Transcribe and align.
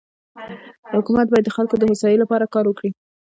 حکومت 0.93 1.27
بايد 1.29 1.45
د 1.47 1.51
خلکو 1.57 1.75
دهوسايي 1.81 2.17
لپاره 2.23 2.51
کار 2.53 2.65
وکړي. 2.67 2.91